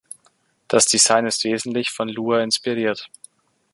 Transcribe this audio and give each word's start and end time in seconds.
Das 0.67 0.87
Design 0.87 1.27
ist 1.27 1.43
wesentlich 1.43 1.91
von 1.91 2.09
Lua 2.09 2.41
inspiriert. 2.41 3.07